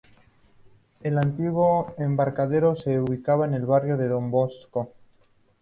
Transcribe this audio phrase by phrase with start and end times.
[1.03, 4.93] El antiguo embarcadero se ubica en el barrio Don Bosco.